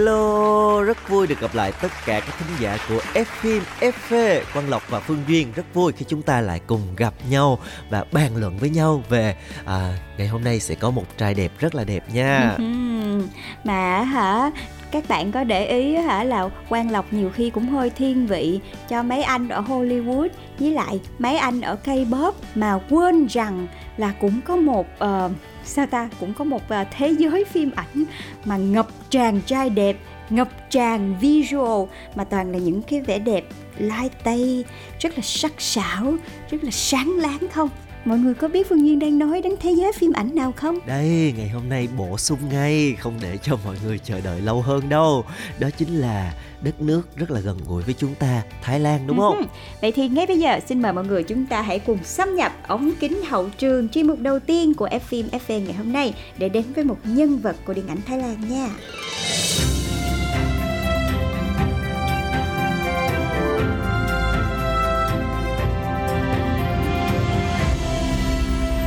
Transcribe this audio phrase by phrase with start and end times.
[0.00, 4.40] Hello, rất vui được gặp lại tất cả các thính giả của F phim FV
[4.52, 7.58] Quang Lộc và Phương Duyên rất vui khi chúng ta lại cùng gặp nhau
[7.90, 11.52] và bàn luận với nhau về à, ngày hôm nay sẽ có một trai đẹp
[11.58, 12.56] rất là đẹp nha.
[13.64, 14.50] Mà hả
[14.90, 18.60] các bạn có để ý hả là Quang Lộc nhiều khi cũng hơi thiên vị
[18.88, 20.28] cho mấy anh ở Hollywood
[20.58, 25.32] với lại mấy anh ở K-pop mà quên rằng là cũng có một uh,
[25.70, 26.08] sao ta?
[26.20, 28.04] Cũng có một ờ, thế giới phim ảnh
[28.44, 29.96] mà ngập tràn trai đẹp,
[30.30, 33.44] ngập tràn visual, mà toàn là những cái vẻ đẹp
[33.78, 34.64] lai tây
[35.00, 36.14] rất là sắc sảo,
[36.50, 37.68] rất là sáng láng không?
[38.04, 40.78] Mọi người có biết phương duyên đang nói đến thế giới phim ảnh nào không
[40.86, 44.62] Đây, ngày hôm nay bổ sung ngay, không để cho mọi người chờ đợi lâu
[44.62, 45.24] hơn đâu.
[45.58, 49.18] Đó chính là đất nước rất là gần gũi với chúng ta, Thái Lan đúng
[49.18, 49.36] không?
[49.36, 49.44] Ừ.
[49.82, 52.52] Vậy thì ngay bây giờ xin mời mọi người chúng ta hãy cùng xâm nhập
[52.68, 56.14] ống kính hậu trường chuyên mục đầu tiên của F phim FV ngày hôm nay
[56.38, 58.68] để đến với một nhân vật của điện ảnh Thái Lan nha.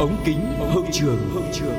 [0.04, 0.40] Ống kính
[0.74, 1.78] hậu trường hậu trường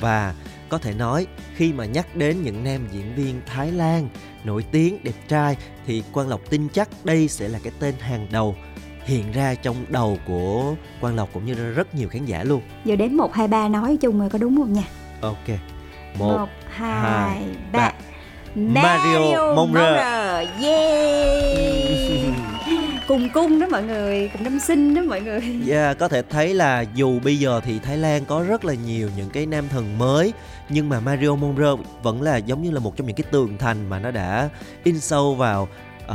[0.00, 0.34] và
[0.68, 4.08] có thể nói khi mà nhắc đến những nam diễn viên Thái Lan
[4.44, 8.26] nổi tiếng đẹp trai thì Quang Lộc tin chắc đây sẽ là cái tên hàng
[8.32, 8.56] đầu
[9.04, 12.62] hiện ra trong đầu của Quang Lộc cũng như là rất nhiều khán giả luôn.
[12.84, 14.84] Giờ đến 1, 2, 3 nói chung rồi có đúng không nha?
[15.20, 15.48] Ok.
[16.18, 17.42] Một, 1, 2, hai,
[17.72, 17.92] 3 ba.
[18.54, 20.17] Mario Monrer.
[23.18, 25.40] Cùng cung đó mọi người, cùng năm sinh đó mọi người.
[25.68, 29.10] Yeah, có thể thấy là dù bây giờ thì Thái Lan có rất là nhiều
[29.16, 30.32] những cái nam thần mới
[30.68, 31.70] nhưng mà Mario monroe
[32.02, 34.48] vẫn là giống như là một trong những cái tường thành mà nó đã
[34.84, 35.68] in sâu vào
[36.04, 36.14] uh,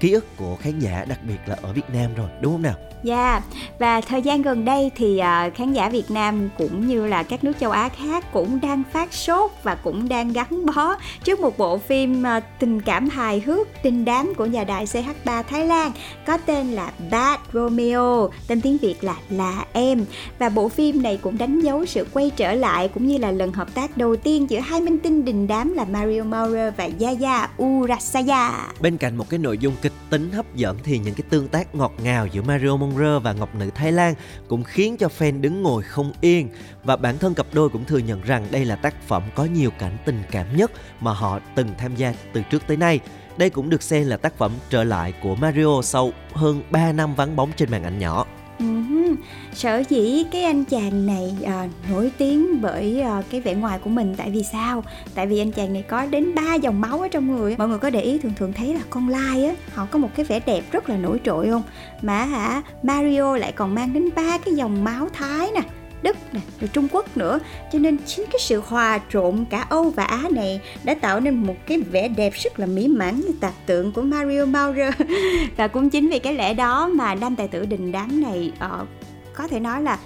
[0.00, 2.74] ký ức của khán giả đặc biệt là ở Việt Nam rồi đúng không nào?
[3.02, 3.42] Dạ,
[3.78, 7.44] và thời gian gần đây thì à, khán giả Việt Nam cũng như là các
[7.44, 11.58] nước châu Á khác cũng đang phát sốt và cũng đang gắn bó trước một
[11.58, 15.92] bộ phim à, tình cảm hài hước đình đám của nhà đài CH3 Thái Lan
[16.26, 20.04] có tên là Bad Romeo, tên tiếng Việt là Là Em.
[20.38, 23.52] Và bộ phim này cũng đánh dấu sự quay trở lại cũng như là lần
[23.52, 27.48] hợp tác đầu tiên giữa hai minh tinh đình đám là Mario Maurer và Yaya
[27.62, 28.68] Urasaya.
[28.80, 31.74] Bên cạnh một cái nội dung kịch tính hấp dẫn thì những cái tương tác
[31.74, 34.14] ngọt ngào giữa Mario Monroe và Ngọc Nữ Thái Lan
[34.48, 36.48] cũng khiến cho fan đứng ngồi không yên
[36.84, 39.70] và bản thân cặp đôi cũng thừa nhận rằng đây là tác phẩm có nhiều
[39.78, 43.00] cảnh tình cảm nhất mà họ từng tham gia từ trước tới nay.
[43.36, 47.14] Đây cũng được xem là tác phẩm trở lại của Mario sau hơn 3 năm
[47.14, 48.26] vắng bóng trên màn ảnh nhỏ.
[48.60, 49.16] Ừm,
[49.54, 53.90] Sở dĩ cái anh chàng này à, nổi tiếng bởi à, cái vẻ ngoài của
[53.90, 54.84] mình tại vì sao?
[55.14, 57.56] Tại vì anh chàng này có đến 3 dòng máu ở trong người.
[57.58, 60.08] Mọi người có để ý thường thường thấy là con lai á, họ có một
[60.16, 61.62] cái vẻ đẹp rất là nổi trội không?
[62.02, 65.60] Mà hả, Mario lại còn mang đến ba cái dòng máu Thái nè,
[66.02, 67.38] Đức này, rồi Trung Quốc nữa.
[67.72, 71.34] Cho nên chính cái sự hòa trộn cả Âu và Á này đã tạo nên
[71.34, 74.94] một cái vẻ đẹp rất là mỹ mãn như tạc tượng của Mario Maurer
[75.56, 78.88] Và cũng chính vì cái lẽ đó mà nam tài tử đình đám này uh,
[79.34, 79.98] có thể nói là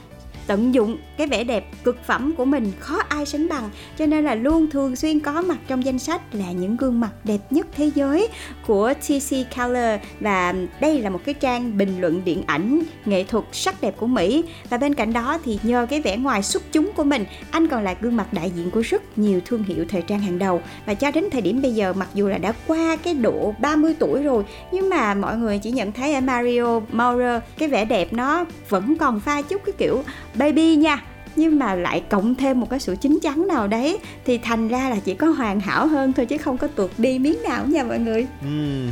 [0.47, 3.71] tận dụng cái vẻ đẹp cực phẩm của mình, khó ai sánh bằng.
[3.99, 7.11] Cho nên là luôn thường xuyên có mặt trong danh sách là những gương mặt
[7.25, 8.29] đẹp nhất thế giới
[8.67, 10.01] của TC Color.
[10.21, 14.07] Và đây là một cái trang bình luận điện ảnh nghệ thuật sắc đẹp của
[14.07, 14.45] Mỹ.
[14.71, 17.85] Và bên cạnh đó thì nhờ cái vẻ ngoài xuất chúng của mình, anh còn
[17.85, 20.63] là gương mặt đại diện của rất nhiều thương hiệu thời trang hàng đầu.
[20.87, 23.95] Và cho đến thời điểm bây giờ, mặc dù là đã qua cái độ 30
[23.99, 28.13] tuổi rồi, nhưng mà mọi người chỉ nhận thấy ở Mario Maurer cái vẻ đẹp
[28.13, 30.03] nó vẫn còn pha chút cái kiểu
[30.35, 31.03] baby nha
[31.37, 34.91] nhưng mà lại cộng thêm một cái sự chín chắn nào đấy, thì thành ra
[34.91, 37.85] là chỉ có hoàn hảo hơn thôi chứ không có tuột đi miếng nào nha
[37.85, 38.27] mọi người.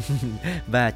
[0.67, 0.93] Và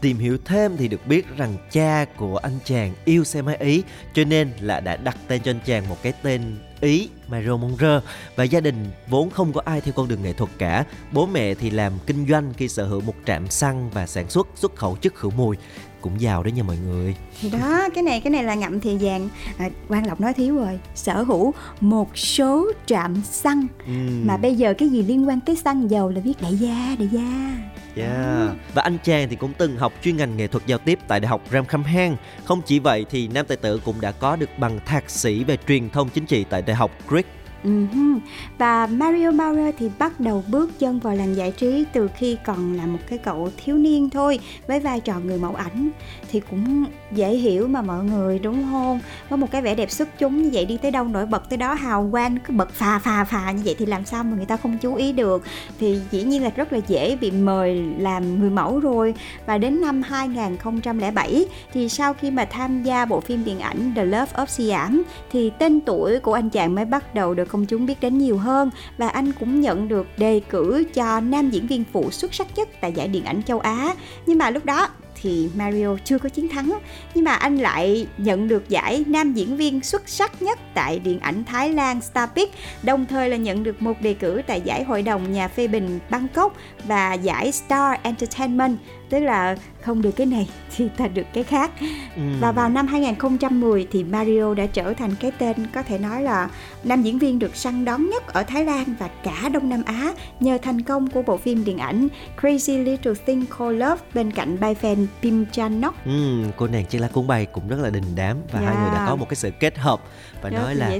[0.00, 3.82] tìm hiểu thêm thì được biết rằng cha của anh chàng yêu xe máy Ý,
[4.14, 6.42] cho nên là đã đặt tên cho anh chàng một cái tên
[6.80, 8.02] Ý, Mario Monrer
[8.36, 10.84] và gia đình vốn không có ai theo con đường nghệ thuật cả.
[11.12, 14.48] Bố mẹ thì làm kinh doanh khi sở hữu một trạm xăng và sản xuất
[14.54, 15.56] xuất khẩu chất khử mùi
[16.02, 18.96] cũng giàu đấy nha mọi người thì đó cái này cái này là ngậm thì
[19.00, 19.28] vàng
[19.58, 24.26] à, quan lộc nói thiếu rồi sở hữu một số trạm xăng Ừm.
[24.26, 27.08] mà bây giờ cái gì liên quan tới xăng dầu là viết đại gia đại
[27.12, 27.56] gia
[27.96, 28.56] Yeah.
[28.74, 31.28] Và anh chàng thì cũng từng học chuyên ngành nghệ thuật giao tiếp tại Đại
[31.28, 32.16] học Ramkhamhaeng.
[32.44, 35.56] Không chỉ vậy thì nam tài tử cũng đã có được bằng thạc sĩ về
[35.68, 37.26] truyền thông chính trị tại Đại học Greek
[37.64, 38.18] Uh-huh.
[38.58, 42.72] Và Mario Maurer thì bắt đầu bước chân vào làng giải trí từ khi còn
[42.72, 45.90] là một cái cậu thiếu niên thôi, với vai trò người mẫu ảnh.
[46.32, 49.00] Thì cũng dễ hiểu mà mọi người, đúng không?
[49.30, 51.56] Có một cái vẻ đẹp xuất chúng như vậy đi tới đâu nổi bật tới
[51.56, 54.46] đó, hào quang cứ bật phà phà phà như vậy thì làm sao mà người
[54.46, 55.42] ta không chú ý được?
[55.80, 59.14] Thì dĩ nhiên là rất là dễ bị mời làm người mẫu rồi.
[59.46, 64.04] Và đến năm 2007 thì sau khi mà tham gia bộ phim điện ảnh The
[64.04, 67.86] Love of Siam thì tên tuổi của anh chàng mới bắt đầu được công chúng
[67.86, 68.70] biết đến nhiều hơn.
[68.98, 72.68] Và anh cũng nhận được đề cử cho nam diễn viên phụ xuất sắc nhất
[72.80, 73.94] tại giải điện ảnh châu Á.
[74.26, 74.88] Nhưng mà lúc đó
[75.22, 76.78] thì Mario chưa có chiến thắng.
[77.14, 81.20] Nhưng mà anh lại nhận được giải nam diễn viên xuất sắc nhất tại điện
[81.20, 82.50] ảnh Thái Lan Starpic
[82.82, 85.98] đồng thời là nhận được một đề cử tại giải hội đồng nhà phê bình
[86.10, 88.78] Bangkok và giải Star Entertainment
[89.12, 91.70] tức là không được cái này thì ta được cái khác
[92.16, 92.22] ừ.
[92.40, 96.48] và vào năm 2010 thì Mario đã trở thành cái tên có thể nói là
[96.84, 100.12] nam diễn viên được săn đón nhất ở Thái Lan và cả Đông Nam Á
[100.40, 102.08] nhờ thành công của bộ phim điện ảnh
[102.40, 105.94] Crazy Little Thing Called Love bên cạnh bay fan Pim Chan Nok.
[106.04, 108.74] Ừ, cô nàng Chi La Cuốn Bay cũng rất là đình đám và yeah.
[108.74, 110.00] hai người đã có một cái sự kết hợp
[110.42, 110.90] và rất nói là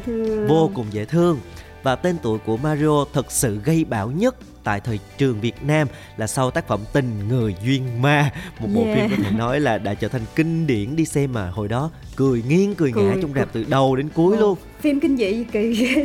[0.49, 1.39] vô cùng dễ thương
[1.83, 5.89] và tên tuổi của Mario thật sự gây bão nhất tại thời trường Việt Nam
[6.17, 8.31] là sau tác phẩm Tình Người Duyên Ma
[8.61, 8.97] một bộ yeah.
[8.97, 11.91] phim có thể nói là đã trở thành kinh điển đi xem mà hồi đó
[12.17, 14.41] cười nghiêng cười, cười ngã trong rạp từ đầu đến cuối ừ.
[14.41, 15.75] luôn phim kinh dị gì kỳ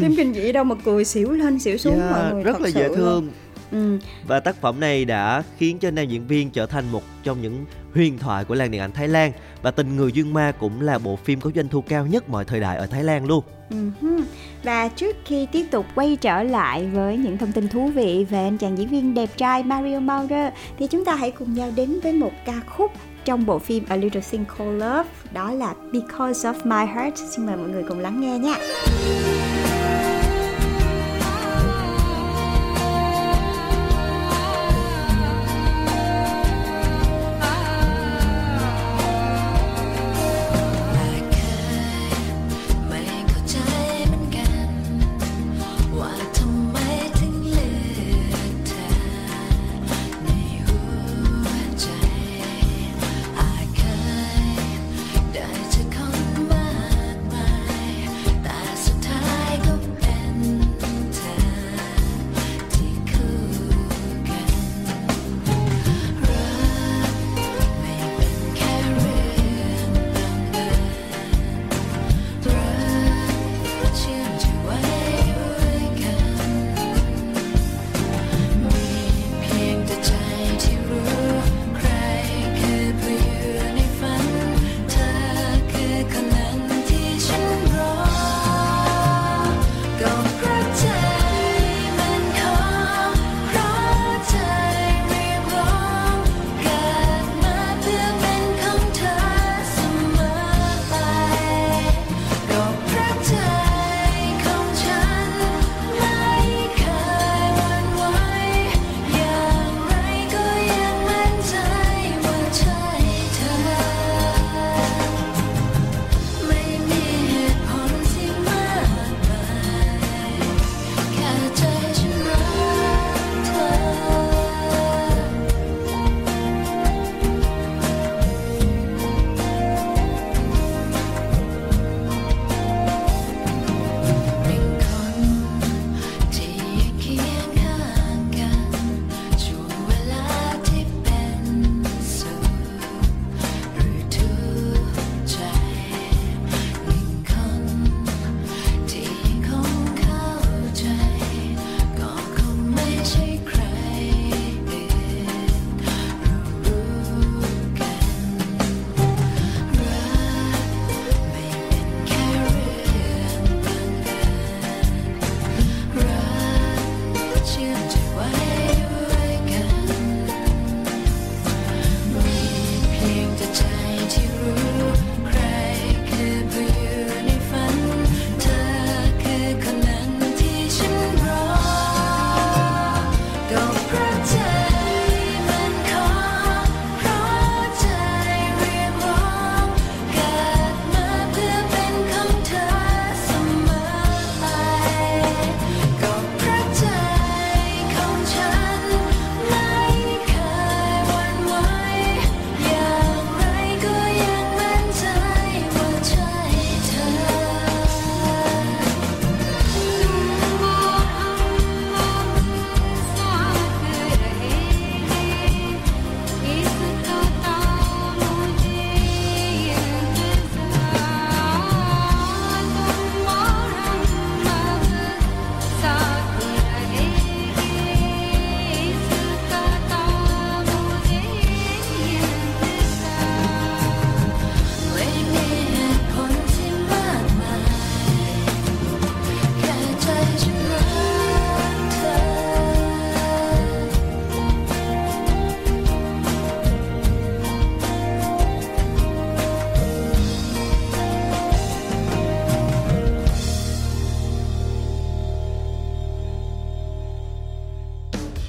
[0.00, 2.68] phim kinh dị đâu mà cười xỉu lên xỉu xuống yeah, mọi người rất là
[2.68, 3.32] dễ thương luôn.
[3.72, 3.98] Ừ.
[4.26, 7.64] Và tác phẩm này đã khiến cho nam diễn viên trở thành một trong những
[7.94, 9.32] huyền thoại của làng điện ảnh Thái Lan
[9.62, 12.44] và Tình Người Duyên Ma cũng là bộ phim có doanh thu cao nhất mọi
[12.44, 13.44] thời đại ở Thái Lan luôn.
[13.70, 14.22] Uh-huh.
[14.62, 18.44] Và trước khi tiếp tục quay trở lại với những thông tin thú vị về
[18.44, 22.00] anh chàng diễn viên đẹp trai Mario Maurer thì chúng ta hãy cùng nhau đến
[22.02, 22.92] với một ca khúc
[23.24, 27.16] trong bộ phim A Little Thing Called Love đó là Because of My Heart.
[27.30, 28.54] Xin mời mọi người cùng lắng nghe nha.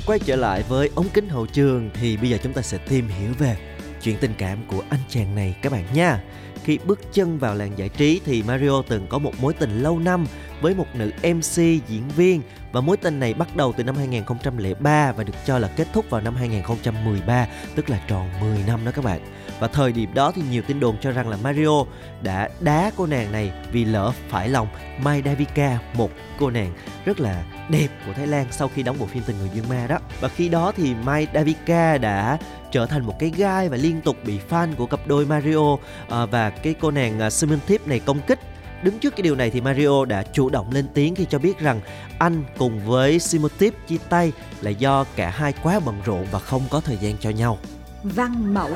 [0.09, 3.07] Quay trở lại với ống kính hậu trường thì bây giờ chúng ta sẽ tìm
[3.07, 3.57] hiểu về
[4.01, 6.23] chuyện tình cảm của anh chàng này các bạn nha.
[6.63, 9.99] Khi bước chân vào làng giải trí thì Mario từng có một mối tình lâu
[9.99, 10.25] năm
[10.61, 15.11] với một nữ MC diễn viên và mối tình này bắt đầu từ năm 2003
[15.11, 18.91] và được cho là kết thúc vào năm 2013, tức là tròn 10 năm đó
[18.95, 19.21] các bạn.
[19.59, 21.83] Và thời điểm đó thì nhiều tin đồn cho rằng là Mario
[22.21, 24.67] đã đá cô nàng này vì lỡ phải lòng
[25.03, 26.73] Mai Davika, một cô nàng
[27.05, 29.87] rất là đẹp của Thái Lan sau khi đóng bộ phim Tình người dương ma
[29.87, 29.97] đó.
[30.21, 32.37] Và khi đó thì Mai Davika đã
[32.71, 35.77] trở thành một cái gai và liên tục bị fan của cặp đôi Mario
[36.09, 38.39] à, và cái cô nàng uh, Simon này công kích
[38.83, 41.59] Đứng trước cái điều này thì Mario đã chủ động lên tiếng khi cho biết
[41.59, 41.81] rằng
[42.19, 46.61] anh cùng với Simotip chia tay là do cả hai quá bận rộn và không
[46.69, 47.57] có thời gian cho nhau.
[48.03, 48.69] Văn mẫu,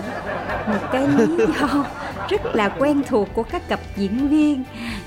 [0.67, 1.85] một cái lý do
[2.29, 4.63] rất là quen thuộc của các cặp diễn viên.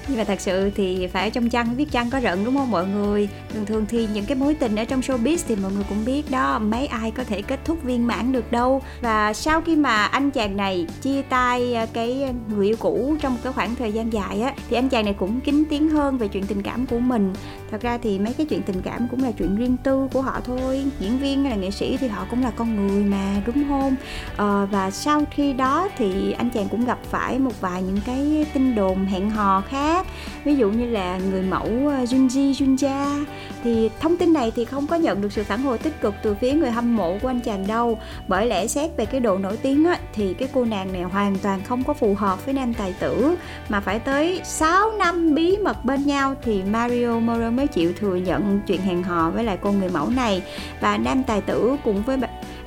[0.09, 2.87] Nhưng mà thật sự thì phải trong chăn viết chăn có rận đúng không mọi
[2.87, 3.29] người?
[3.55, 6.31] Thường thường thì những cái mối tình ở trong showbiz thì mọi người cũng biết
[6.31, 8.83] đó mấy ai có thể kết thúc viên mãn được đâu.
[9.01, 13.33] Và sau khi mà anh chàng này chia tay ờ, cái người yêu cũ trong
[13.35, 16.19] một cái khoảng thời gian dài á thì anh chàng này cũng kín tiếng hơn
[16.19, 17.33] về chuyện tình cảm của mình
[17.71, 20.41] thật ra thì mấy cái chuyện tình cảm cũng là chuyện riêng tư của họ
[20.45, 20.85] thôi.
[21.01, 23.97] Diễn viên hay là nghệ sĩ thì họ cũng là con người mà đúng không?
[24.37, 28.47] À, và sau khi đó thì anh chàng cũng gặp phải một vài những cái
[28.55, 30.07] tin đồn hẹn hò khác.
[30.45, 33.25] Ví dụ như là người mẫu ờ, Junji Junja.
[33.65, 36.35] Thì thông tin này thì không có nhận được sự phản hồi tích cực từ
[36.35, 37.99] phía người hâm mộ của anh chàng đâu.
[38.29, 41.39] Bởi lẽ xét về cái độ nổi tiếng á, thì cái cô nàng này hoàn
[41.39, 43.37] toàn không có phù hợp với nam tài tử.
[43.69, 48.15] Mà phải tới 6 năm bí mật bên nhau thì Mario Moreno mới chịu thừa
[48.15, 50.43] nhận chuyện hẹn hò với lại cô người mẫu này.
[50.81, 52.19] Và nam tài tử cùng với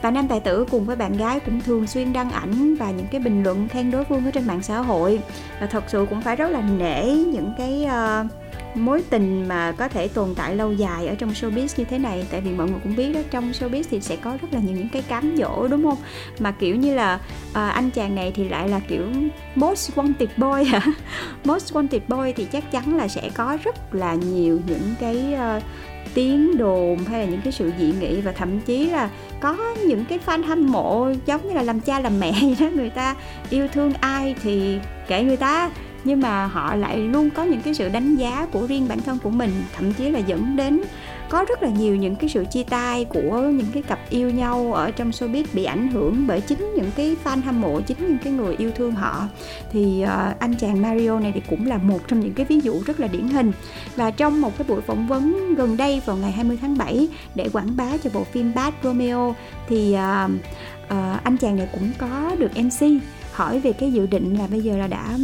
[0.01, 3.08] và nam tài tử cùng với bạn gái cũng thường xuyên đăng ảnh và những
[3.12, 5.19] cái bình luận khen đối phương ở trên mạng xã hội.
[5.62, 8.31] Và thật sự cũng phải rất là nể những cái uh,
[8.86, 12.25] mối tình mà có thể tồn tại lâu dài ở trong showbiz như thế này?
[12.31, 14.75] Tại vì mọi người cũng biết đó trong showbiz thì sẽ có rất là nhiều
[14.77, 15.98] những cái cám dỗ đúng không?
[16.39, 17.19] Mà kiểu như là
[17.53, 19.03] à, anh chàng này thì lại là kiểu
[19.55, 20.81] most wanted boy hả?
[21.45, 25.63] Most wanted boy thì chắc chắn là sẽ có rất là nhiều những cái uh,
[26.13, 29.09] tiếng đồn hay là những cái sự dị nghị và thậm chí là
[29.39, 32.69] có những cái fan hâm mộ giống như là làm cha làm mẹ vậy đó.
[32.75, 33.15] Người ta
[33.50, 35.69] yêu thương ai thì kể người ta
[36.03, 39.18] nhưng mà họ lại luôn có những cái sự đánh giá của riêng bản thân
[39.24, 40.82] của mình thậm chí là dẫn đến
[41.29, 44.74] có rất là nhiều những cái sự chia tay của những cái cặp yêu nhau
[44.74, 48.18] ở trong showbiz bị ảnh hưởng bởi chính những cái fan hâm mộ chính những
[48.24, 49.27] cái người yêu thương họ.
[49.72, 52.82] Thì uh, anh chàng Mario này thì cũng là một trong những cái ví dụ
[52.86, 53.51] rất là điển hình.
[53.96, 57.50] Và trong một cái buổi phỏng vấn gần đây vào ngày 20 tháng 7 để
[57.53, 59.36] quảng bá cho bộ phim Bad Romeo
[59.68, 60.32] thì uh,
[60.86, 62.88] uh, anh chàng này cũng có được MC
[63.34, 65.18] hỏi về cái dự định là bây giờ là đã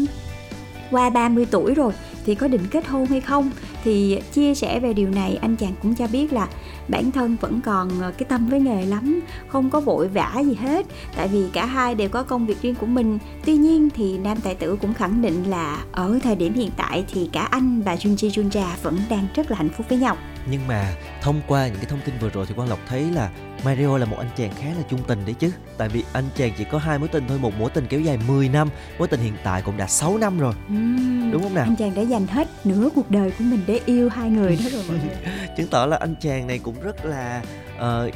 [0.91, 1.93] qua 30 tuổi rồi
[2.25, 3.51] thì có định kết hôn hay không?
[3.85, 6.47] Thì chia sẻ về điều này anh chàng cũng cho biết là
[6.87, 10.55] bản thân vẫn còn ờ, cái tâm với nghề lắm không có vội vã gì
[10.55, 10.85] hết.
[11.15, 13.19] Tại vì cả hai đều có công việc riêng của mình.
[13.45, 17.05] Tuy nhiên thì nam tài tử cũng khẳng định là ở thời điểm hiện tại
[17.13, 20.17] thì cả anh và Junji Junja vẫn đang rất là hạnh phúc với nhau.
[20.49, 23.29] Nhưng mà thông qua những cái thông tin vừa rồi thì quang lộc thấy là
[23.65, 25.51] Mario là một anh chàng khá là chung tình đấy chứ.
[25.77, 28.19] Tại vì anh chàng chỉ có hai mối tình thôi một mối tình kéo dài
[28.27, 30.53] 10 năm mối tình hiện tại cũng đã 6 năm rồi.
[30.73, 31.63] Uhm, đúng không nào?
[31.63, 34.79] anh chàng đã dành hết nửa cuộc đời của mình để yêu hai người đó
[34.87, 34.99] rồi
[35.57, 37.43] chứng tỏ là anh chàng này cũng rất là
[37.77, 38.13] uh,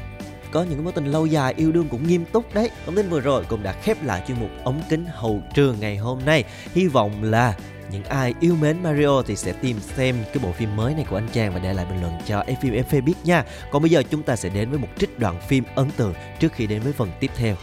[0.51, 3.19] có những mối tình lâu dài yêu đương cũng nghiêm túc đấy thông tin vừa
[3.19, 6.87] rồi cũng đã khép lại chuyên mục ống kính hậu trường ngày hôm nay hy
[6.87, 7.55] vọng là
[7.91, 11.17] những ai yêu mến Mario thì sẽ tìm xem cái bộ phim mới này của
[11.17, 13.43] anh chàng và để lại bình luận cho phim FV biết nha.
[13.71, 16.53] Còn bây giờ chúng ta sẽ đến với một trích đoạn phim ấn tượng trước
[16.53, 17.55] khi đến với phần tiếp theo.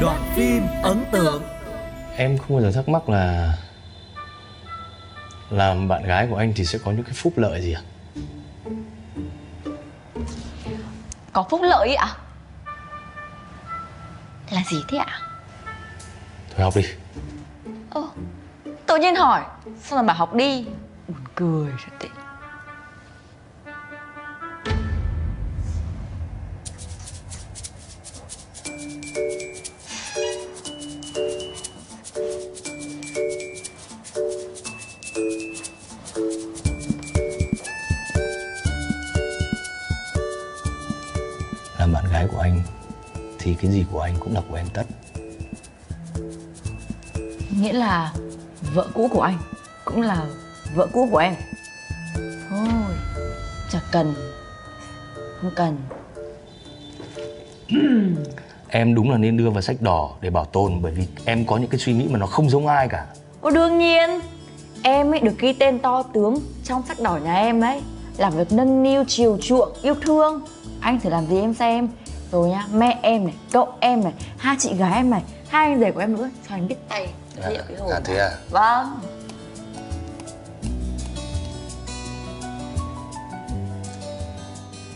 [0.00, 1.42] Đoạn phim ấn tượng
[2.16, 3.54] Em không bao giờ thắc mắc là
[5.50, 7.82] làm bạn gái của anh thì sẽ có những cái phúc lợi gì à?
[11.32, 12.16] Có phúc lợi ạ?
[14.50, 15.20] Là gì thế ạ?
[16.56, 16.82] Thôi học đi
[17.90, 18.02] Ơ,
[18.86, 19.42] tự nhiên hỏi
[19.82, 20.66] Sao mà bảo học đi
[21.08, 22.27] Buồn cười thật đấy
[43.48, 44.84] thì cái gì của anh cũng là của em tất.
[47.60, 48.12] Nghĩa là
[48.74, 49.38] vợ cũ của anh
[49.84, 50.26] cũng là
[50.74, 51.34] vợ cũ của em.
[52.50, 52.68] Thôi,
[53.72, 54.14] chả cần.
[55.40, 55.76] Không cần.
[58.68, 61.56] Em đúng là nên đưa vào sách đỏ để bảo tồn bởi vì em có
[61.56, 63.06] những cái suy nghĩ mà nó không giống ai cả.
[63.40, 64.10] Ồ đương nhiên.
[64.82, 67.80] Em ấy được ghi tên to tướng trong sách đỏ nhà em đấy
[68.16, 70.40] Làm việc nâng niu, chiều chuộng, yêu thương.
[70.80, 71.88] Anh thử làm gì em xem
[72.32, 75.80] Rồi nhá, mẹ em này, cậu em này, hai chị gái em này Hai anh
[75.80, 77.08] rể của em nữa, cho anh biết tay
[77.48, 78.30] Liệu cái hồ à thế à?
[78.50, 79.00] Vâng.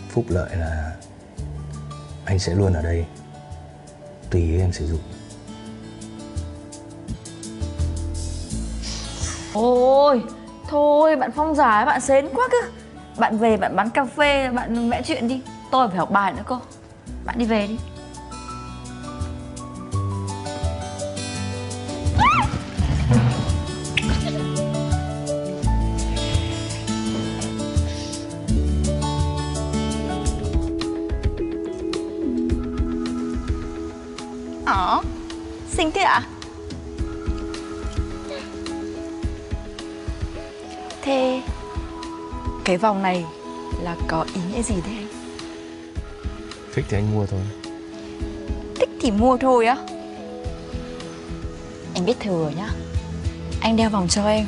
[0.08, 0.92] Phúc lợi là
[2.24, 3.04] anh sẽ luôn ở đây
[4.30, 5.00] tùy ý em sử dụng.
[9.54, 10.22] Ôi,
[10.68, 12.68] thôi bạn Phong giải bạn xến quá cơ.
[13.18, 15.40] Bạn về bạn bán cà phê, bạn vẽ chuyện đi.
[15.70, 16.60] Tôi phải học bài nữa cô
[17.24, 17.76] bạn đi về đi
[34.66, 35.02] Ờ,
[35.70, 36.22] xinh thế ạ?
[41.02, 41.42] Thế
[42.64, 43.24] cái vòng này
[43.82, 45.01] là có ý nghĩa gì thế?
[46.72, 47.40] Thích thì anh mua thôi.
[48.74, 49.76] Thích thì mua thôi á?
[51.94, 52.68] Em biết thừa nhá.
[53.60, 54.46] Anh đeo vòng cho em.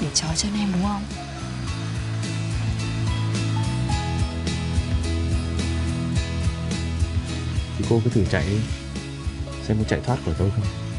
[0.00, 1.02] Để trói chân em đúng không?
[7.78, 8.58] thì cô cứ thử chạy đi.
[9.66, 10.91] Xem có chạy thoát của tôi không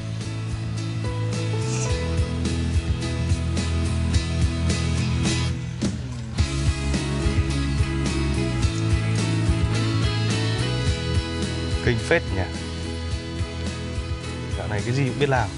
[11.86, 12.41] kinh phết nhỉ?
[14.58, 15.50] Dạo này cái gì cũng biết làm.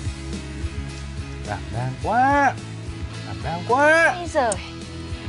[1.48, 2.54] Đảm đang quá.
[3.28, 4.14] Đảm đang quá.
[4.18, 4.52] Bây giờ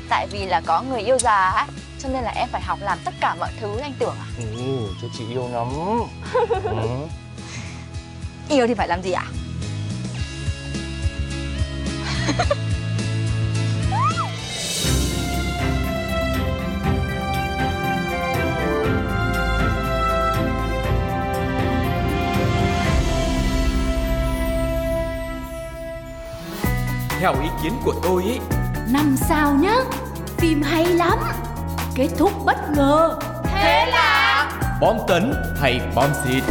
[0.09, 1.66] Tại vì là có người yêu già á
[1.98, 4.26] Cho nên là em phải học làm tất cả mọi thứ anh tưởng à?
[4.38, 5.68] Ừ, cho chị yêu lắm.
[6.64, 7.06] Ừ.
[8.48, 9.24] Yêu thì phải làm gì ạ?
[27.20, 28.38] Theo ý kiến của tôi ý
[28.90, 29.76] Năm sao nhá
[30.38, 31.18] Phim hay lắm
[31.94, 33.18] Kết thúc bất ngờ.
[33.44, 36.42] Thế là Bom tấn hay bom xịt?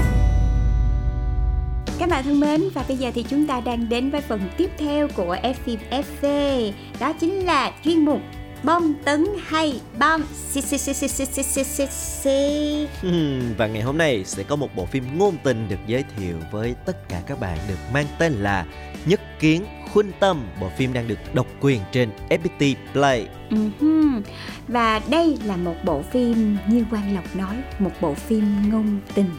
[2.00, 4.72] Các bạn thân mến và bây giờ thì chúng ta đang đến với phần tiếp
[4.78, 8.20] theo của phim FV đó chính là chuyên mục
[8.64, 10.24] bom tấn hay bom
[13.58, 16.76] và ngày hôm nay sẽ có một bộ phim ngôn tình được giới thiệu với
[16.86, 18.66] tất cả các bạn được mang tên là
[19.06, 23.28] Nhất kiến Khuynh Tâm Bộ phim đang được độc quyền trên FPT Play.
[23.50, 24.22] Ừm,
[24.68, 29.30] Và đây là một bộ phim như Quang Lộc nói Một bộ phim ngôn tình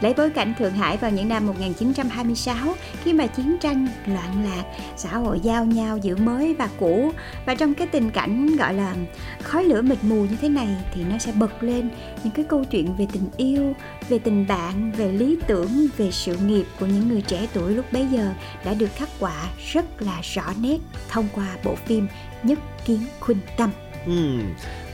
[0.00, 4.64] Lấy bối cảnh Thượng Hải vào những năm 1926 Khi mà chiến tranh loạn lạc
[4.96, 7.12] Xã hội giao nhau giữa mới và cũ.
[7.46, 8.94] Và trong cái tình cảnh gọi là
[9.42, 11.90] khói lửa mịt mù như thế này Thì nó sẽ bật lên
[12.24, 13.72] những cái câu chuyện về tình yêu
[14.08, 17.92] Về tình bạn, về lý tưởng, về sự nghiệp của những người trẻ tuổi lúc
[17.92, 18.32] bấy giờ
[18.64, 22.08] Đã được khắc họa rất là rõ nét thông qua bộ phim
[22.42, 23.70] Nhất Kiến Khuynh Tâm
[24.06, 24.40] Ừ.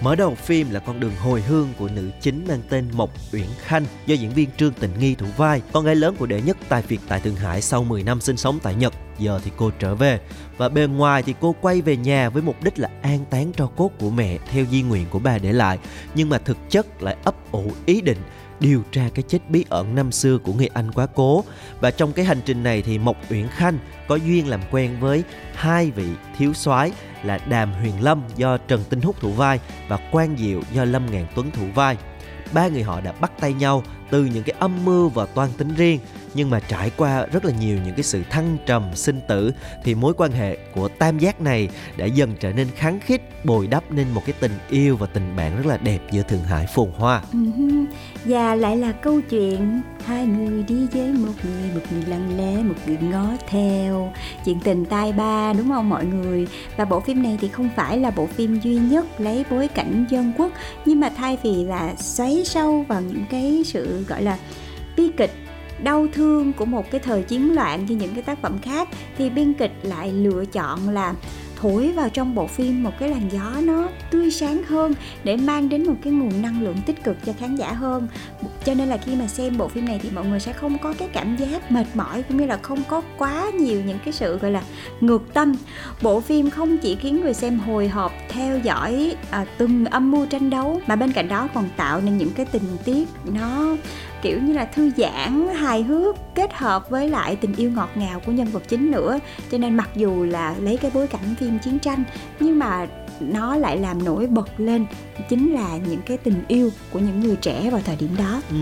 [0.01, 3.47] Mở đầu phim là con đường hồi hương của nữ chính mang tên Mộc Uyển
[3.59, 5.63] Khanh do diễn viên Trương Tình Nghi thủ vai.
[5.73, 8.37] Con gái lớn của đệ nhất tài Việt tại Thượng Hải sau 10 năm sinh
[8.37, 8.95] sống tại Nhật.
[9.19, 10.21] Giờ thì cô trở về
[10.57, 13.67] và bề ngoài thì cô quay về nhà với mục đích là an táng tro
[13.67, 15.79] cốt của mẹ theo di nguyện của bà để lại.
[16.15, 18.19] Nhưng mà thực chất lại ấp ủ ý định
[18.61, 21.45] điều tra cái chết bí ẩn năm xưa của người anh quá cố
[21.81, 25.25] và trong cái hành trình này thì Mộc Uyển Khanh có duyên làm quen với
[25.55, 26.07] hai vị
[26.39, 26.93] thiếu soái
[27.23, 31.11] là Đàm Huyền Lâm do Trần Tinh Húc thủ vai và Quang Diệu do Lâm
[31.11, 31.97] ngàn Tuấn thủ vai.
[32.53, 35.75] Ba người họ đã bắt tay nhau từ những cái âm mưu và toan tính
[35.77, 35.99] riêng
[36.35, 39.53] nhưng mà trải qua rất là nhiều những cái sự thăng trầm sinh tử
[39.85, 43.67] thì mối quan hệ của tam giác này đã dần trở nên kháng khít bồi
[43.67, 46.67] đắp nên một cái tình yêu và tình bạn rất là đẹp giữa Thượng Hải
[46.67, 47.23] phồn hoa.
[47.33, 47.39] Ừ
[48.25, 52.63] và lại là câu chuyện Hai người đi với một người, một người lặng lẽ,
[52.63, 54.13] một người ngó theo.
[54.45, 56.47] Chuyện tình tai ba đúng không mọi người?
[56.77, 60.07] Và bộ phim này thì không phải là bộ phim duy nhất lấy bối cảnh
[60.11, 60.53] dân quốc
[60.85, 64.39] Nhưng mà thay vì là xoáy sâu vào những cái sự gọi là
[64.97, 65.33] bi kịch,
[65.83, 69.31] đau thương của một cái thời chiến loạn như những cái tác phẩm khác, thì
[69.31, 71.15] biên kịch lại lựa chọn là
[71.57, 75.69] thổi vào trong bộ phim một cái làn gió nó tươi sáng hơn để mang
[75.69, 78.09] đến một cái nguồn năng lượng tích cực cho khán giả hơn.
[78.65, 80.95] Cho nên là khi mà xem bộ phim này thì mọi người sẽ không có
[80.99, 84.39] cái cảm giác mệt mỏi cũng như là không có quá nhiều những cái sự
[84.39, 84.63] gọi là
[85.01, 85.55] ngược tâm.
[86.03, 90.27] Bộ phim không chỉ khiến người xem hồi hộp theo dõi à, từng âm mưu
[90.27, 93.77] tranh đấu mà bên cạnh đó còn tạo nên những cái tình tiết nó
[94.27, 98.21] kiểu như là thư giãn hài hước kết hợp với lại tình yêu ngọt ngào
[98.21, 99.19] của nhân vật chính nữa
[99.51, 102.05] cho nên mặc dù là lấy cái bối cảnh phim chiến tranh
[102.41, 102.87] nhưng mà
[103.21, 104.87] nó lại làm nổi bật lên
[105.29, 108.57] chính là những cái tình yêu của những người trẻ vào thời điểm đó Ừ,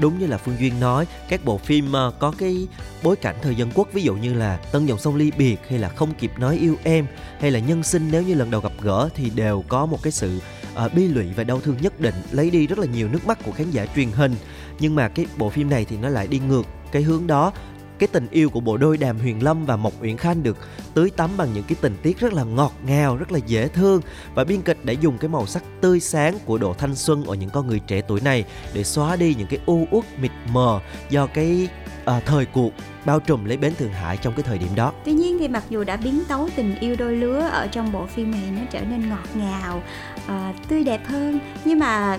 [0.00, 2.68] đúng như là Phương Duyên nói, các bộ phim ờ, có cái
[3.02, 5.78] bối cảnh thời dân quốc ví dụ như là Tân dòng sông ly biệt hay
[5.78, 7.06] là Không kịp nói yêu em
[7.40, 10.12] hay là Nhân sinh nếu như lần đầu gặp gỡ thì đều có một cái
[10.12, 10.40] sự
[10.86, 13.38] uh, bi lụy và đau thương nhất định, lấy đi rất là nhiều nước mắt
[13.44, 14.34] của khán giả truyền hình.
[14.80, 17.52] Nhưng mà cái bộ phim này thì nó lại đi ngược cái hướng đó
[18.00, 20.56] cái tình yêu của bộ đôi Đàm Huyền Lâm và Mộc Uyển Khanh được
[20.94, 24.00] tưới tắm bằng những cái tình tiết rất là ngọt ngào, rất là dễ thương
[24.34, 27.34] và biên kịch đã dùng cái màu sắc tươi sáng của độ thanh xuân ở
[27.34, 30.80] những con người trẻ tuổi này để xóa đi những cái u uất mịt mờ
[31.10, 31.68] do cái
[32.04, 32.72] à, thời cuộc
[33.04, 34.92] bao trùm lấy bến Thượng Hải trong cái thời điểm đó.
[35.04, 38.06] Tuy nhiên thì mặc dù đã biến tấu tình yêu đôi lứa ở trong bộ
[38.06, 39.82] phim này nó trở nên ngọt ngào,
[40.26, 42.18] à, tươi đẹp hơn nhưng mà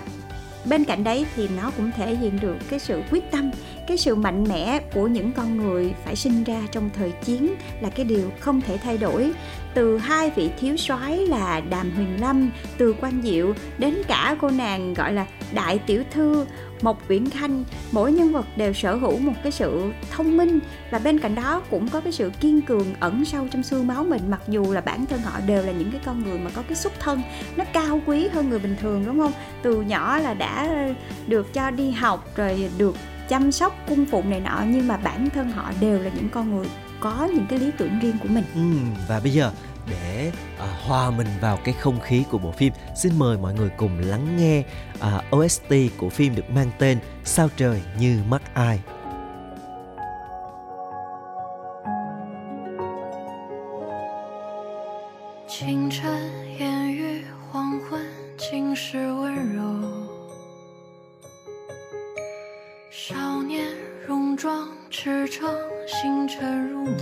[0.64, 3.50] bên cạnh đấy thì nó cũng thể hiện được cái sự quyết tâm
[3.86, 7.90] cái sự mạnh mẽ của những con người phải sinh ra trong thời chiến là
[7.90, 9.32] cái điều không thể thay đổi
[9.74, 14.50] từ hai vị thiếu soái là đàm huyền lâm từ quan diệu đến cả cô
[14.50, 16.46] nàng gọi là đại tiểu thư
[16.82, 20.58] Mộc Uyển Khanh, mỗi nhân vật đều sở hữu một cái sự thông minh
[20.90, 24.04] và bên cạnh đó cũng có cái sự kiên cường ẩn sâu trong xương máu
[24.04, 26.62] mình mặc dù là bản thân họ đều là những cái con người mà có
[26.68, 27.22] cái xuất thân
[27.56, 29.32] nó cao quý hơn người bình thường đúng không?
[29.62, 30.86] Từ nhỏ là đã
[31.26, 32.96] được cho đi học rồi được
[33.31, 36.55] chăm sóc cung phụng này nọ nhưng mà bản thân họ đều là những con
[36.55, 36.67] người
[36.99, 38.43] có những cái lý tưởng riêng của mình.
[38.55, 38.61] Ừ,
[39.07, 39.51] và bây giờ
[39.89, 43.69] để à, hòa mình vào cái không khí của bộ phim xin mời mọi người
[43.77, 44.63] cùng lắng nghe
[44.99, 48.79] à, OST của phim được mang tên Sao trời như mắt ai
[55.47, 56.05] 清晨
[56.59, 58.05] 烟雨，黄昏
[58.37, 60.00] 尽是温柔。
[64.42, 65.54] 装赤诚，
[65.86, 66.96] 星辰如梦。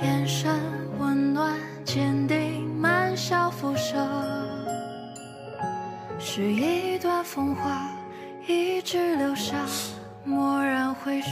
[0.00, 0.56] 眼神
[1.00, 4.08] 温暖坚定，满笑浮生。
[6.20, 7.90] 是一段风华，
[8.46, 9.56] 一直留下，
[10.26, 11.28] 蓦然回首。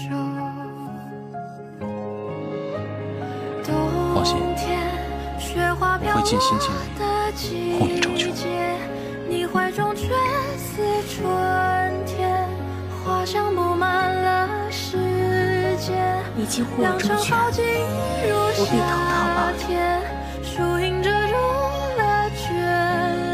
[4.12, 4.90] 放心冬天
[5.38, 8.74] 雪花飘会尽心尽落力的季护你周全节，
[9.28, 10.08] 你怀中却
[10.58, 11.89] 似春天，
[13.20, 14.96] 好像布满了时
[15.76, 16.16] 间。
[16.35, 17.18] 你几乎有证
[17.52, 17.61] 据，
[18.33, 19.20] 我必投桃。
[20.42, 20.62] 树
[21.02, 21.35] 遮住
[21.98, 22.02] 了
[22.35, 22.48] 眷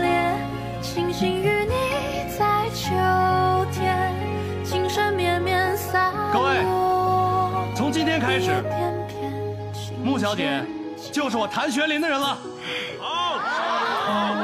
[0.01, 0.35] 恋，
[0.83, 2.91] 星星与你在秋
[3.71, 4.13] 天，
[5.15, 5.79] 绵绵
[6.33, 6.67] 各位，
[7.77, 8.51] 从今天开始，
[10.03, 10.65] 穆小姐
[11.13, 12.37] 就是我谭玄林的人了。
[12.99, 14.35] 好，好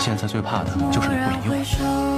[0.00, 2.09] 现在最怕的就是你不理我。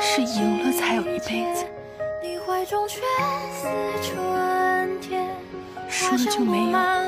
[0.00, 1.64] 是赢了才有一辈子，
[2.22, 3.00] 你怀中却
[3.52, 3.66] 似
[4.02, 5.28] 春天，
[5.88, 6.64] 输了就没有。
[6.66, 7.04] 满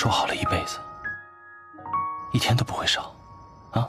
[0.00, 0.78] 说好了一辈子，
[2.32, 3.12] 一天都不会少，
[3.70, 3.86] 啊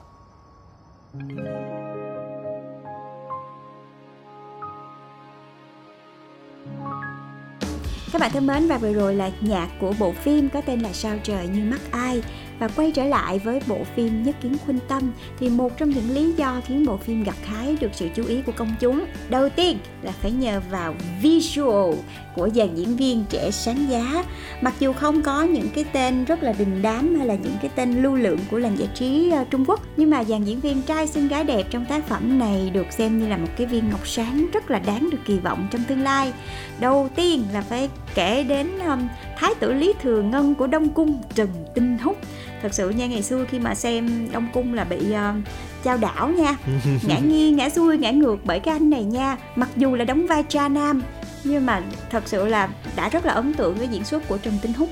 [8.12, 10.90] ？Các bạn thân mến và vừa rồi là nhạc của bộ phim có tên là
[10.94, 12.24] Sao trời như mắt ai.
[12.62, 16.12] Và quay trở lại với bộ phim Nhất Kiến Khuynh Tâm thì một trong những
[16.12, 19.50] lý do khiến bộ phim gặt hái được sự chú ý của công chúng đầu
[19.50, 21.96] tiên là phải nhờ vào visual
[22.36, 24.24] của dàn diễn viên trẻ sáng giá.
[24.62, 27.72] Mặc dù không có những cái tên rất là đình đám hay là những cái
[27.76, 30.82] tên lưu lượng của làng giải trí ờ, Trung Quốc nhưng mà dàn diễn viên
[30.82, 33.90] trai xinh gái đẹp trong tác phẩm này được xem như là một cái viên
[33.90, 36.34] ngọc sáng rất là đáng được kỳ vọng trong tương lai.
[36.80, 41.22] Đầu tiên là phải kể đến um, thái tử lý thừa ngân của đông cung
[41.36, 42.18] trần tinh húc
[42.62, 45.44] thật sự nha ngày xưa khi mà xem đông cung là bị uh,
[45.84, 46.56] trao đảo nha.
[47.08, 49.38] Ngã nghiêng ngã xuôi ngã ngược bởi cái anh này nha.
[49.56, 51.02] Mặc dù là đóng vai cha nam
[51.44, 54.54] nhưng mà thật sự là đã rất là ấn tượng với diễn xuất của trần
[54.62, 54.90] tinh húc.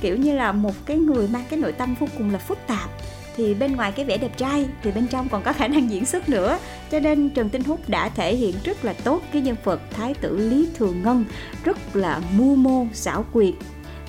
[0.00, 2.90] Kiểu như là một cái người mang cái nội tâm vô cùng là phức tạp.
[3.36, 6.04] Thì bên ngoài cái vẻ đẹp trai thì bên trong còn có khả năng diễn
[6.04, 6.58] xuất nữa.
[6.90, 10.14] Cho nên trần tinh húc đã thể hiện rất là tốt cái nhân vật thái
[10.14, 11.24] tử lý thường ngân
[11.64, 13.54] rất là mưu mô xảo quyệt.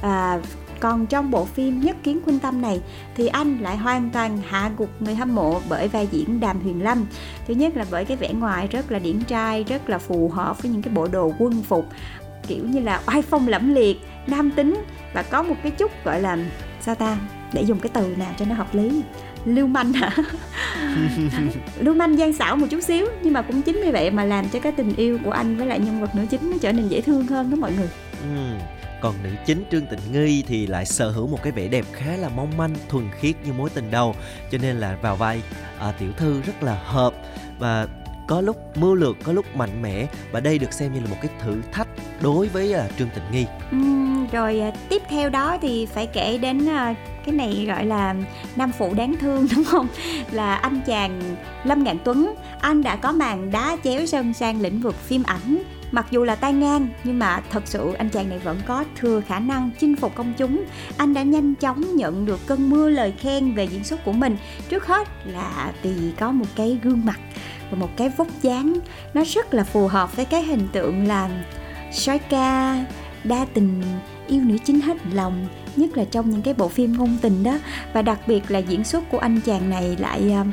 [0.02, 0.40] À,
[0.84, 2.82] còn trong bộ phim Nhất Kiến Khuynh Tâm này
[3.16, 6.84] thì anh lại hoàn toàn hạ gục người hâm mộ bởi vai diễn Đàm Huyền
[6.84, 7.06] Lâm.
[7.48, 10.64] Thứ nhất là bởi cái vẻ ngoài rất là điển trai, rất là phù hợp
[10.64, 11.90] với những cái bộ đồ quân phục
[12.48, 16.22] kiểu như là oai phong lẫm liệt, nam tính và có một cái chút gọi
[16.22, 16.38] là
[16.82, 17.18] sao ta
[17.54, 19.02] để dùng cái từ nào cho nó hợp lý
[19.46, 20.16] lưu manh hả
[21.80, 24.50] lưu manh gian xảo một chút xíu nhưng mà cũng chính vì vậy mà làm
[24.50, 26.88] cho cái tình yêu của anh với lại nhân vật nữ chính nó trở nên
[26.88, 27.90] dễ thương hơn đó mọi người
[28.22, 28.56] ừ
[29.04, 32.16] còn nữ chính trương tịnh nghi thì lại sở hữu một cái vẻ đẹp khá
[32.16, 34.16] là mong manh thuần khiết như mối tình đầu.
[34.52, 35.42] Cho nên là vào vai
[35.80, 37.14] à, tiểu thư rất là hợp.
[37.60, 37.88] Và
[38.28, 40.08] có lúc mưu lược có lúc mạnh mẽ.
[40.32, 41.88] Và đây được xem như là một cái thử thách
[42.22, 43.46] đối với à, trương tịnh nghi.
[43.72, 43.78] Ừ,
[44.32, 48.16] rồi à, tiếp theo đó thì phải kể đến à, cái này gọi là
[48.56, 49.88] nam phụ đáng thương đúng không?
[50.32, 52.36] Là anh chàng lâm ngạn tuấn.
[52.62, 55.64] Anh đã có màn đá chéo sân sang lĩnh vực phim ảnh.
[55.94, 59.22] Mặc dù là tay ngang, nhưng mà thật sự anh chàng này vẫn có thừa
[59.22, 60.64] khả năng chinh phục công chúng.
[60.98, 64.38] Anh đã nhanh chóng nhận được cơn mưa lời khen về diễn xuất của mình.
[64.70, 67.20] Trước hết là vì có một cái gương mặt
[67.72, 68.74] và một cái vóc dáng
[69.14, 71.30] nó rất là phù hợp với cái hình tượng là
[71.92, 72.86] sói ca
[73.24, 73.84] đa tình,
[74.28, 77.60] yêu nữ chính hết lòng, nhất là trong những cái bộ phim ngôn tình đó
[77.94, 80.46] và đặc biệt là diễn xuất của anh chàng này lại à,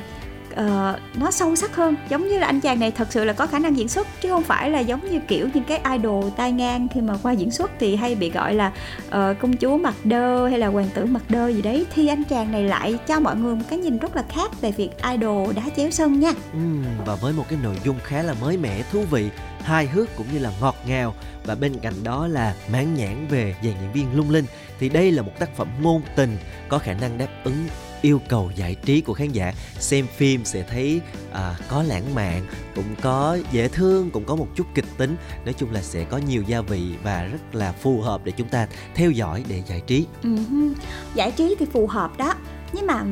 [0.52, 1.96] uh, nó sâu sắc hơn.
[2.08, 4.28] Giống như là anh chàng này thật sự là có khả năng diễn xuất chứ
[4.28, 7.50] không phải là giống như kiểu những cái idol tai ngang khi mà qua diễn
[7.50, 8.72] xuất thì hay bị gọi là
[9.06, 11.86] uh, công chúa mặt đơ hay là hoàng tử mặt đơ gì đấy.
[11.94, 14.72] Thì anh chàng này lại cho mọi người một cái nhìn rất là khác về
[14.72, 16.32] việc idol đá chéo sân nha.
[16.52, 16.58] Ừ,
[17.06, 19.30] và với một cái nội dung khá là mới mẻ thú vị
[19.62, 21.14] hài hước cũng như là ngọt ngào.
[21.44, 24.44] Và bên cạnh đó là mãn nhãn về dàn diễn viên lung linh.
[24.78, 26.36] Thì đây là một tác phẩm ngôn tình
[26.68, 27.66] có khả năng đáp ứng
[28.02, 29.52] yêu cầu giải trí của khán giả.
[29.78, 31.00] Xem phim sẽ thấy
[31.32, 35.16] à, có lãng mạn cũng có dễ thương cũng có một chút kịch tính.
[35.44, 38.48] Nói chung là sẽ có nhiều gia vị và rất là phù hợp để chúng
[38.48, 40.06] ta theo dõi để giải trí.
[40.22, 40.72] Uh-huh.
[41.14, 42.34] giải trí thì phù hợp đó.
[42.72, 43.04] Nhưng mà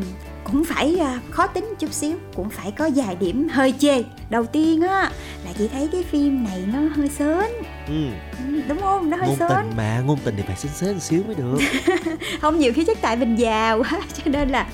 [0.53, 4.03] cũng phải à, khó tính chút xíu cũng phải có vài điểm hơi chê.
[4.31, 5.11] Đầu tiên á
[5.45, 7.51] là chị thấy cái phim này nó hơi sến.
[7.89, 8.07] Ừ.
[8.47, 9.11] ừ đúng không?
[9.11, 9.49] Nó hơi ngôn sến.
[9.49, 11.59] tình mà ngôn tình thì phải sến sến xíu mới được.
[12.41, 14.67] Không nhiều khi chắc tại mình già quá cho nên là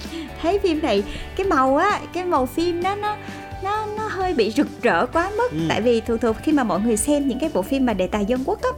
[0.42, 1.02] thấy phim này
[1.36, 3.16] cái màu á cái màu phim đó nó
[3.64, 5.48] nó nó hơi bị rực rỡ quá mức.
[5.50, 5.58] Ừ.
[5.68, 8.06] tại vì thường thường khi mà mọi người xem những cái bộ phim mà đề
[8.06, 8.70] tài dân quốc á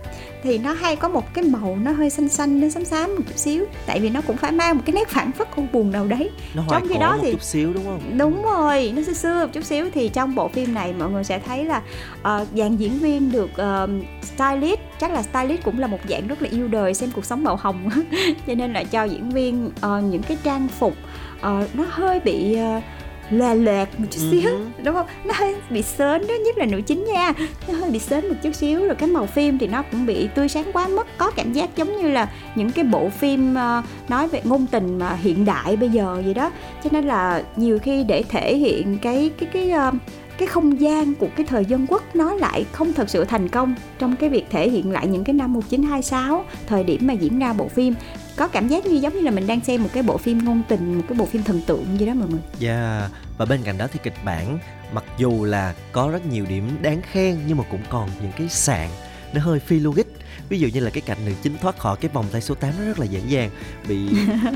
[0.43, 3.23] thì nó hay có một cái màu nó hơi xanh xanh nó xám xám một
[3.29, 3.65] chút xíu.
[3.87, 6.31] Tại vì nó cũng phải mang một cái nét phản phất u buồn nào đấy.
[6.55, 8.19] Nó trong khi đó thì chút xíu đúng không?
[8.19, 9.91] Đúng rồi nó xưa xưa một chút xíu.
[9.95, 11.83] Thì trong bộ phim này mọi người sẽ thấy là
[12.19, 13.91] uh, dàn diễn viên được uh,
[14.37, 17.45] stylist chắc là stylist cũng là một dạng rất là yêu đời xem cuộc sống
[17.45, 17.89] màu hồng
[18.47, 20.93] cho nên là cho diễn viên uh, những cái trang phục
[21.39, 22.83] uh, nó hơi bị uh,
[23.31, 24.85] loà loẹt một chút xíu uh-huh.
[24.85, 25.07] đúng không?
[25.25, 27.33] Nó hơi bị sến đó nhất là nữ chính nha.
[27.69, 30.29] Nó hơi bị sến một chút xíu rồi cái màu phim thì nó cũng bị
[30.35, 31.07] tươi sáng quá mức.
[31.19, 34.99] Có cảm giác giống như là những cái bộ phim uh, nói về ngôn tình
[34.99, 36.51] mà hiện đại bây giờ vậy đó.
[36.85, 39.95] Cho nên là nhiều khi để thể hiện cái cái cái uh,
[40.39, 43.75] cái không gian của cái thời dân quốc nó lại không thật sự thành công
[43.99, 47.53] trong cái việc thể hiện lại những cái năm 1926 thời điểm mà diễn ra
[47.53, 47.95] bộ phim
[48.37, 50.63] có cảm giác như giống như là mình đang xem một cái bộ phim ngôn
[50.69, 52.41] tình, một cái bộ phim thần tượng gì đó mọi người.
[52.59, 53.11] Dạ yeah.
[53.39, 54.59] và bên cạnh đó thì kịch bản,
[54.93, 58.49] mặc dù là có rất nhiều điểm đáng khen nhưng mà cũng còn những cái
[58.49, 58.89] sạn,
[59.33, 60.07] nó hơi phi logic
[60.49, 62.71] ví dụ như là cái cảnh nữ chính thoát khỏi cái vòng tay số 8
[62.79, 63.51] nó rất là dễ dàng
[63.89, 64.09] bị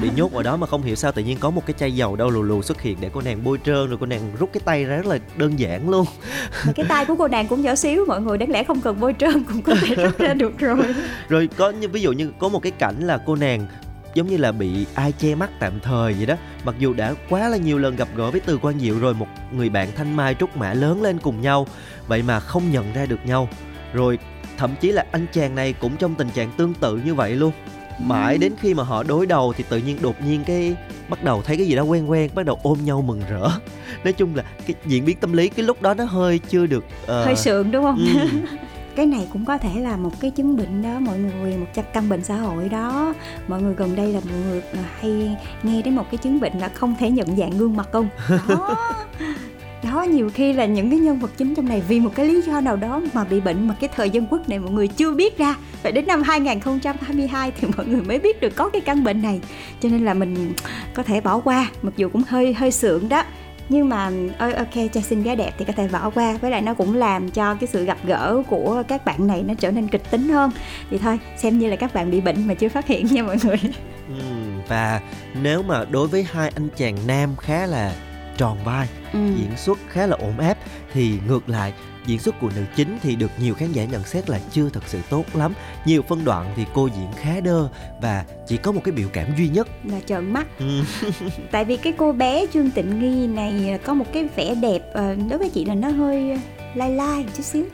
[0.03, 2.17] bị nhốt ở đó mà không hiểu sao tự nhiên có một cái chai dầu
[2.17, 4.61] đâu lù lù xuất hiện để cô nàng bôi trơn rồi cô nàng rút cái
[4.65, 6.07] tay ra rất là đơn giản luôn.
[6.67, 9.01] Mà cái tay của cô nàng cũng nhỏ xíu mọi người đáng lẽ không cần
[9.01, 10.79] bôi trơn cũng có thể rút ra được rồi.
[11.29, 13.67] Rồi có như ví dụ như có một cái cảnh là cô nàng
[14.15, 17.49] giống như là bị ai che mắt tạm thời vậy đó mặc dù đã quá
[17.49, 20.35] là nhiều lần gặp gỡ với từ quan diệu rồi một người bạn thanh mai
[20.35, 21.67] trúc mã lớn lên cùng nhau
[22.07, 23.49] vậy mà không nhận ra được nhau.
[23.93, 24.19] Rồi
[24.61, 27.53] thậm chí là anh chàng này cũng trong tình trạng tương tự như vậy luôn.
[28.01, 30.77] Mãi đến khi mà họ đối đầu thì tự nhiên đột nhiên cái
[31.09, 33.49] bắt đầu thấy cái gì đó quen quen bắt đầu ôm nhau mừng rỡ.
[34.05, 36.85] Nói chung là cái diễn biến tâm lý cái lúc đó nó hơi chưa được
[37.03, 37.09] uh...
[37.09, 38.07] hơi sượng đúng không?
[38.15, 38.29] Ừ.
[38.97, 41.93] cái này cũng có thể là một cái chứng bệnh đó mọi người một chắc
[41.93, 43.15] căn bệnh xã hội đó.
[43.49, 46.59] Mọi người gần đây là mọi người à, hay nghe đến một cái chứng bệnh
[46.59, 48.09] là không thể nhận dạng gương mặt không?
[48.49, 48.95] Đó
[49.85, 52.43] đó nhiều khi là những cái nhân vật chính trong này vì một cái lý
[52.43, 55.15] do nào đó mà bị bệnh mà cái thời dân quốc này mọi người chưa
[55.15, 55.55] biết ra.
[55.83, 59.41] Phải đến năm 2022 thì mọi người mới biết được có cái căn bệnh này.
[59.81, 60.53] Cho nên là mình
[60.95, 63.25] có thể bỏ qua mặc dù cũng hơi hơi sượng đó.
[63.69, 66.39] Nhưng mà ơi ok cho xinh gái đẹp thì có thể bỏ qua.
[66.41, 69.55] Với lại nó cũng làm cho cái sự gặp gỡ của các bạn này nó
[69.55, 70.51] trở nên kịch tính hơn.
[70.91, 73.37] Thì thôi xem như là các bạn bị bệnh mà chưa phát hiện nha mọi
[73.45, 73.59] người.
[74.09, 74.25] Ừ,
[74.69, 75.01] và
[75.43, 77.93] nếu mà đối với hai anh chàng nam khá là
[78.41, 79.19] tròn vai ừ.
[79.37, 80.59] diễn xuất khá là ổn áp.
[80.93, 81.73] Thì ngược lại
[82.07, 84.83] diễn xuất của nữ chính thì được nhiều khán giả nhận xét là chưa thật
[84.87, 85.55] sự tốt lắm.
[85.85, 87.69] Nhiều phân đoạn thì cô diễn khá đơ
[88.03, 89.69] và chỉ có một cái biểu cảm duy nhất.
[89.85, 90.47] Là trợn mắt.
[90.59, 90.83] Ừ.
[91.51, 95.15] tại vì cái cô bé trương tịnh nghi này có một cái vẻ đẹp ờ,
[95.29, 96.39] đối với chị là nó hơi
[96.75, 97.65] lai lai chút xíu.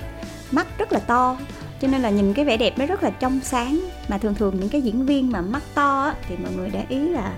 [0.50, 1.37] Mắt rất là to
[1.81, 3.81] cho nên là nhìn cái vẻ đẹp nó rất là trong sáng.
[4.09, 6.85] Mà thường thường những cái diễn viên mà mắt to á, thì mọi người để
[6.88, 7.37] ý là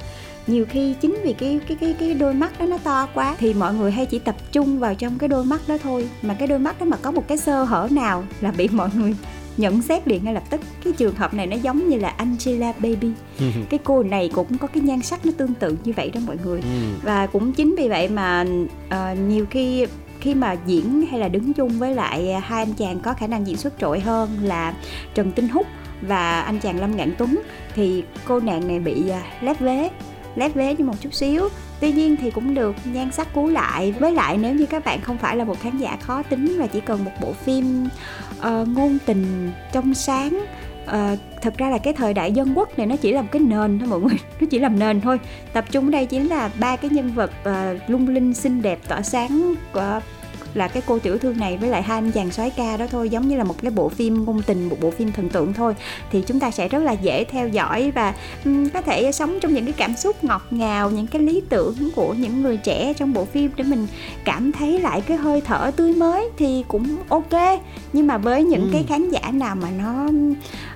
[0.48, 3.54] nhiều khi chính vì cái cái cái cái đôi mắt đó nó to quá thì
[3.54, 6.08] mọi người hay chỉ tập trung vào trong cái đôi mắt đó thôi.
[6.22, 8.88] Mà cái đôi mắt đó mà có một cái sơ hở nào là bị mọi
[8.94, 9.14] người
[9.56, 10.60] nhận xét liền ngay lập tức.
[10.84, 13.10] Cái trường hợp này nó giống như là Angela Baby.
[13.70, 16.36] Cái cô này cũng có cái nhan sắc nó tương tự như vậy đó mọi
[16.44, 16.60] người.
[16.60, 16.66] Ừ.
[17.02, 18.44] và cũng chính vì vậy mà
[18.88, 19.86] ờ, nhiều khi
[20.20, 23.46] khi mà diễn hay là đứng chung với lại hai anh chàng có khả năng
[23.46, 24.74] diễn xuất trội hơn là
[25.14, 25.66] Trần Tinh Húc
[26.02, 27.40] và anh chàng Lâm Ngạn Tuấn
[27.74, 29.90] thì cô nàng này bị à, lép vế
[30.36, 31.48] lép vế như một chút xíu.
[31.80, 33.92] Tuy nhiên thì cũng được nhan sắc cứu lại.
[33.92, 36.66] Với lại nếu như các bạn không phải là một khán giả khó tính và
[36.66, 37.88] chỉ cần một bộ phim
[38.38, 40.40] uh, ngôn tình trong sáng
[40.84, 43.40] uh, thật ra là cái thời đại dân quốc này nó chỉ là một cái
[43.40, 45.20] nền thôi mọi người nó chỉ làm nền thôi.
[45.52, 48.78] Tập trung ở đây chính là ba cái nhân vật uh, lung linh xinh đẹp
[48.88, 50.00] tỏa sáng của
[50.54, 53.08] là cái cô tiểu thư này với lại hai anh chàng soái ca đó thôi
[53.10, 55.74] giống như là một cái bộ phim ngôn tình một bộ phim thần tượng thôi
[56.12, 59.54] thì chúng ta sẽ rất là dễ theo dõi và ừm, có thể sống trong
[59.54, 63.12] những cái cảm xúc ngọt ngào những cái lý tưởng của những người trẻ trong
[63.12, 63.86] bộ phim để mình
[64.24, 67.60] cảm thấy lại cái hơi thở tươi mới thì cũng ok
[67.92, 68.68] nhưng mà với những Ừ.
[68.72, 70.08] cái khán giả nào mà nó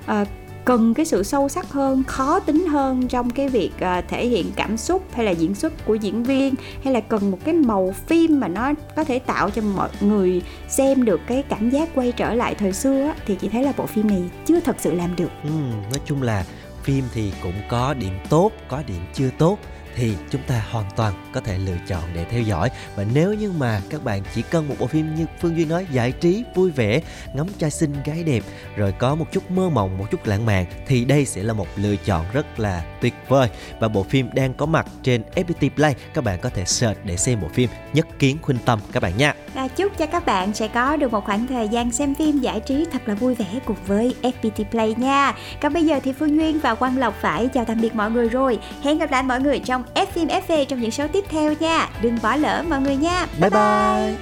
[0.05, 0.25] ờ,
[0.65, 4.51] cần cái sự sâu sắc hơn khó tính hơn trong cái việc uh, thể hiện
[4.55, 7.93] cảm xúc hay là diễn xuất của diễn viên hay là cần một cái màu
[8.07, 12.11] phim mà nó có thể tạo cho mọi người xem được cái cảm giác quay
[12.11, 14.93] trở lại thời xưa á, thì chị thấy là bộ phim này chưa thật sự
[14.93, 15.29] làm được.
[15.43, 15.49] Ừ,
[15.91, 16.45] nói chung là
[16.83, 19.57] phim thì cũng có điểm tốt có điểm chưa tốt
[19.95, 23.51] thì chúng ta hoàn toàn có thể lựa chọn để theo dõi và nếu như
[23.57, 26.71] mà các bạn chỉ cần một bộ phim như Phương Duyên nói, giải trí, vui
[26.71, 27.01] vẻ,
[27.33, 28.43] ngắm trai xinh, gái đẹp,
[28.75, 31.67] rồi có một chút mơ mộng, một chút lãng mạn, thì đây sẽ là một
[31.75, 35.95] lựa chọn rất là tuyệt vời và bộ phim đang có mặt trên FPT Play,
[36.13, 39.17] các bạn có thể search để xem bộ phim Nhất Kiến Khuynh Tâm, các bạn
[39.17, 42.39] nha và chúc cho các bạn sẽ có được một khoảng thời gian xem phim
[42.39, 45.33] giải trí thật là vui vẻ cùng với FPT Play nha.
[45.61, 48.29] Còn bây giờ thì Phương Duyên và Quang Lộc phải chào tạm biệt mọi người
[48.29, 48.59] rồi.
[48.83, 51.89] Hẹn gặp lại mọi người trong F phim FV trong những số tiếp theo nha.
[52.01, 53.27] Đừng bỏ lỡ mọi người nha.
[53.39, 54.13] bye bye.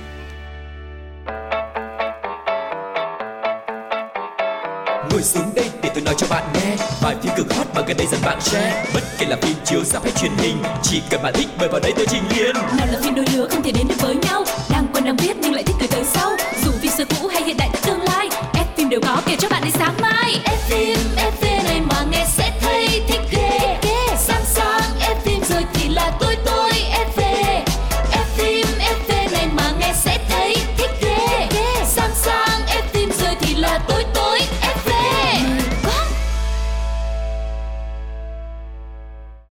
[5.11, 6.75] Ngồi xuống đây để tôi nói cho bạn nghe.
[7.01, 8.85] Vài phim cực hot mà gần đây dần bạn share.
[8.93, 11.79] Bất kể là phim chiếu rạp hay truyền hình Chỉ cần bạn thích mời vào
[11.79, 12.55] đây tôi trình liền.
[12.55, 14.43] Nào là phim đôi lứa không thể đến được với nhau.
[14.69, 16.31] Đang quen đang biết nhưng lại thích từ tới sau.
[16.65, 19.49] Dù phim xưa cũ hay hiện đại tương lai F phim đều có kể cho
[19.49, 20.39] bạn đến sáng mai.
[20.45, 21.40] F phim F phim